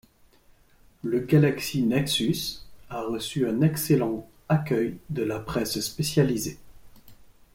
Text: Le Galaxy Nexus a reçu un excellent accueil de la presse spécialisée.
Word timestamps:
Le 1.03 1.19
Galaxy 1.19 1.83
Nexus 1.83 2.61
a 2.89 3.03
reçu 3.03 3.47
un 3.47 3.61
excellent 3.61 4.27
accueil 4.49 4.97
de 5.11 5.21
la 5.21 5.39
presse 5.39 5.79
spécialisée. 5.79 6.57